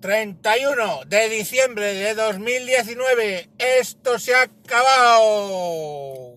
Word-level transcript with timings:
31 0.00 1.04
de 1.06 1.28
diciembre 1.28 1.92
de 1.92 2.14
2019. 2.14 3.50
Esto 3.58 4.18
se 4.18 4.34
ha 4.34 4.42
acabado. 4.42 6.36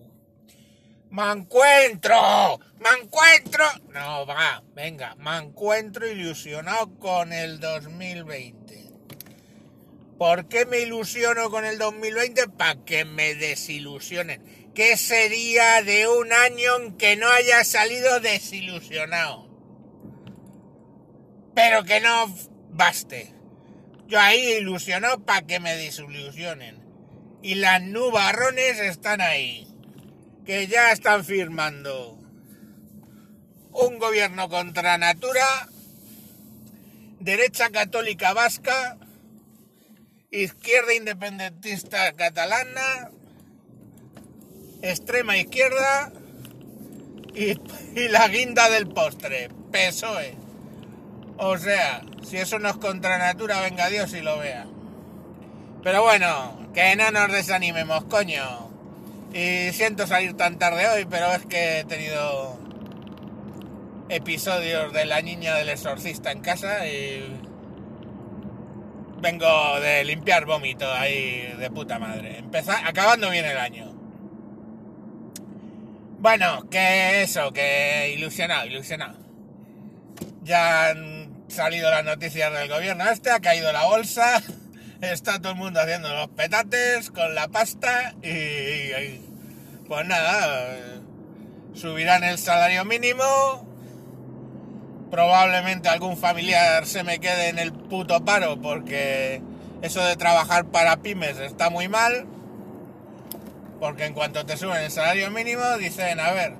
Me 1.10 1.32
encuentro, 1.32 2.60
me 2.78 2.90
encuentro. 3.02 3.64
No, 3.88 4.26
va, 4.26 4.62
venga, 4.74 5.14
me 5.14 5.38
encuentro 5.38 6.06
ilusionado 6.06 6.98
con 6.98 7.32
el 7.32 7.58
2020. 7.58 8.90
¿Por 10.18 10.46
qué 10.48 10.66
me 10.66 10.80
ilusiono 10.80 11.50
con 11.50 11.64
el 11.64 11.78
2020? 11.78 12.48
Para 12.48 12.84
que 12.84 13.04
me 13.04 13.34
desilusionen. 13.34 14.72
¿Qué 14.74 14.96
sería 14.96 15.82
de 15.82 16.06
un 16.08 16.32
año 16.32 16.76
en 16.76 16.96
que 16.98 17.16
no 17.16 17.28
haya 17.28 17.64
salido 17.64 18.20
desilusionado? 18.20 19.48
Pero 21.54 21.84
que 21.84 22.00
no 22.00 22.34
baste. 22.70 23.33
Yo 24.06 24.20
ahí 24.20 24.58
ilusionado 24.58 25.24
para 25.24 25.46
que 25.46 25.60
me 25.60 25.74
desilusionen. 25.74 26.82
Y 27.42 27.56
las 27.56 27.82
nubarrones 27.82 28.78
están 28.80 29.20
ahí. 29.20 29.66
Que 30.44 30.66
ya 30.66 30.92
están 30.92 31.24
firmando 31.24 32.18
un 33.74 33.98
gobierno 33.98 34.48
contra 34.48 34.98
natura, 34.98 35.68
derecha 37.18 37.70
católica 37.70 38.32
vasca, 38.32 38.98
izquierda 40.30 40.94
independentista 40.94 42.12
catalana, 42.12 43.10
extrema 44.82 45.36
izquierda 45.38 46.12
y, 47.34 47.58
y 48.00 48.08
la 48.08 48.28
guinda 48.28 48.68
del 48.70 48.86
postre, 48.86 49.48
PSOE. 49.72 50.43
O 51.36 51.58
sea, 51.58 52.02
si 52.22 52.36
eso 52.36 52.58
no 52.58 52.68
es 52.68 52.76
contra 52.76 53.18
natura, 53.18 53.60
venga 53.60 53.88
Dios 53.88 54.12
y 54.14 54.20
lo 54.20 54.38
vea. 54.38 54.66
Pero 55.82 56.02
bueno, 56.02 56.70
que 56.72 56.96
no 56.96 57.10
nos 57.10 57.32
desanimemos, 57.32 58.04
coño. 58.04 58.70
Y 59.32 59.72
siento 59.72 60.06
salir 60.06 60.36
tan 60.36 60.58
tarde 60.58 60.88
hoy, 60.88 61.06
pero 61.10 61.32
es 61.32 61.44
que 61.46 61.80
he 61.80 61.84
tenido 61.84 62.58
episodios 64.08 64.92
de 64.92 65.06
la 65.06 65.22
niña 65.22 65.54
del 65.56 65.70
exorcista 65.70 66.30
en 66.30 66.40
casa 66.40 66.86
y 66.86 67.40
vengo 69.20 69.80
de 69.80 70.04
limpiar 70.04 70.44
vómito 70.44 70.90
ahí 70.92 71.52
de 71.58 71.70
puta 71.70 71.98
madre. 71.98 72.38
Empezar, 72.38 72.86
acabando 72.86 73.30
bien 73.30 73.44
el 73.44 73.58
año. 73.58 73.92
Bueno, 76.18 76.68
que 76.70 77.22
eso, 77.22 77.52
que 77.52 78.14
ilusionado, 78.16 78.66
ilusionado. 78.66 79.18
Ya 80.42 80.90
han 80.90 81.23
salido 81.54 81.90
las 81.90 82.04
noticias 82.04 82.52
del 82.52 82.68
gobierno 82.68 83.08
este, 83.08 83.30
ha 83.30 83.40
caído 83.40 83.72
la 83.72 83.84
bolsa, 83.86 84.42
está 85.00 85.38
todo 85.38 85.52
el 85.52 85.58
mundo 85.58 85.80
haciendo 85.80 86.12
los 86.14 86.28
petates 86.28 87.10
con 87.10 87.34
la 87.34 87.48
pasta 87.48 88.14
y, 88.22 89.20
pues 89.86 90.06
nada, 90.06 91.00
subirán 91.74 92.24
el 92.24 92.38
salario 92.38 92.84
mínimo, 92.84 93.66
probablemente 95.10 95.88
algún 95.88 96.16
familiar 96.16 96.86
se 96.86 97.04
me 97.04 97.20
quede 97.20 97.48
en 97.48 97.58
el 97.58 97.72
puto 97.72 98.24
paro 98.24 98.60
porque 98.60 99.40
eso 99.80 100.02
de 100.02 100.16
trabajar 100.16 100.64
para 100.66 100.96
pymes 101.02 101.38
está 101.38 101.70
muy 101.70 101.88
mal. 101.88 102.26
Porque 103.80 104.06
en 104.06 104.14
cuanto 104.14 104.46
te 104.46 104.56
suben 104.56 104.82
el 104.82 104.90
salario 104.90 105.30
mínimo, 105.30 105.62
dicen, 105.78 106.18
a 106.18 106.30
ver, 106.32 106.54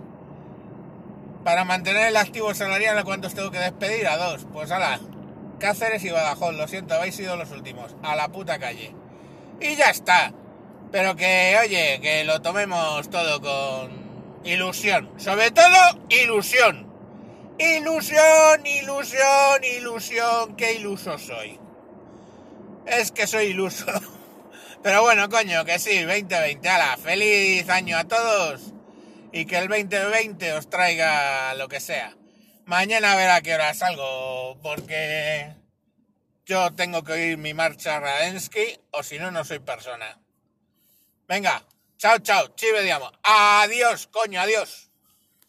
para 1.44 1.64
mantener 1.64 2.08
el 2.08 2.16
activo 2.16 2.54
salarial, 2.54 2.98
¿a 2.98 3.04
cuántos 3.04 3.34
tengo 3.34 3.50
que 3.50 3.58
despedir? 3.58 4.06
A 4.08 4.16
dos. 4.16 4.46
Pues 4.52 4.70
a 4.70 4.98
Cáceres 5.60 6.02
y 6.04 6.10
Badajoz, 6.10 6.54
lo 6.54 6.66
siento, 6.66 6.94
habéis 6.94 7.14
sido 7.14 7.36
los 7.36 7.50
últimos. 7.50 7.94
A 8.02 8.16
la 8.16 8.28
puta 8.28 8.58
calle. 8.58 8.94
Y 9.60 9.76
ya 9.76 9.90
está. 9.90 10.32
Pero 10.90 11.14
que, 11.16 11.56
oye, 11.62 12.00
que 12.00 12.24
lo 12.24 12.40
tomemos 12.40 13.08
todo 13.10 13.40
con 13.40 14.42
ilusión. 14.44 15.10
Sobre 15.18 15.50
todo, 15.50 15.76
ilusión. 16.08 16.86
Ilusión, 17.58 18.66
ilusión, 18.66 19.64
ilusión. 19.76 20.56
Qué 20.56 20.74
iluso 20.74 21.18
soy. 21.18 21.60
Es 22.86 23.12
que 23.12 23.26
soy 23.26 23.46
iluso. 23.46 23.86
Pero 24.82 25.02
bueno, 25.02 25.28
coño, 25.28 25.64
que 25.64 25.78
sí, 25.78 26.02
2020. 26.02 26.68
¡Hala! 26.68 26.96
¡Feliz 26.96 27.68
año 27.68 27.96
a 27.96 28.04
todos! 28.04 28.73
Y 29.36 29.46
que 29.46 29.58
el 29.58 29.66
2020 29.66 30.52
os 30.52 30.70
traiga 30.70 31.54
lo 31.54 31.66
que 31.66 31.80
sea. 31.80 32.16
Mañana 32.66 33.12
a 33.12 33.16
ver 33.16 33.30
a 33.30 33.42
qué 33.42 33.52
hora 33.52 33.74
salgo, 33.74 34.56
porque 34.62 35.52
yo 36.46 36.72
tengo 36.76 37.02
que 37.02 37.14
oír 37.14 37.36
mi 37.36 37.52
marcha 37.52 37.98
Radensky, 37.98 38.78
o 38.92 39.02
si 39.02 39.18
no, 39.18 39.32
no 39.32 39.42
soy 39.42 39.58
persona. 39.58 40.20
Venga, 41.26 41.64
chao, 41.96 42.20
chao, 42.20 42.54
chive, 42.54 42.80
digamos. 42.82 43.10
Adiós, 43.24 44.06
coño, 44.06 44.40
adiós. 44.40 44.92